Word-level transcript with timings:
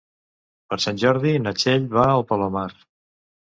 Per 0.73 0.79
Sant 0.85 1.01
Jordi 1.03 1.35
na 1.45 1.55
Txell 1.61 1.87
va 1.93 2.09
al 2.17 2.27
Palomar. 2.33 2.67